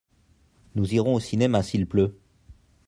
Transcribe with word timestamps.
Nous 0.73 0.95
irons 0.95 1.13
au 1.13 1.19
cinéma 1.19 1.61
s'il 1.61 1.85
pleut. 1.85 2.17